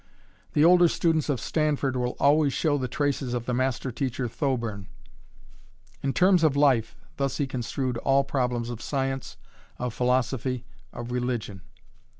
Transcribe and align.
The 0.53 0.65
older 0.65 0.87
students 0.87 1.29
of 1.29 1.39
Stanford 1.39 1.95
will 1.95 2.15
always 2.19 2.53
show 2.53 2.75
the 2.75 2.87
traces 2.87 3.35
of 3.35 3.45
the 3.45 3.53
master 3.53 3.91
teacher 3.91 4.27
Thoburn. 4.27 4.87
"In 6.01 6.11
terms 6.11 6.43
of 6.43 6.55
life," 6.55 6.95
thus 7.17 7.37
he 7.37 7.45
construed 7.45 7.99
all 7.99 8.23
problems 8.23 8.71
of 8.71 8.81
Science, 8.81 9.37
of 9.77 9.93
Philosophy, 9.93 10.65
of 10.91 11.11
Religion. 11.11 11.61